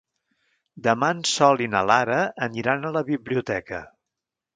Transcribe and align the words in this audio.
Demà 0.85 1.09
en 1.15 1.19
Sol 1.31 1.61
i 1.65 1.67
na 1.73 1.81
Lara 1.89 2.17
aniran 2.47 2.87
a 2.87 2.93
la 2.97 3.05
biblioteca. 3.11 3.83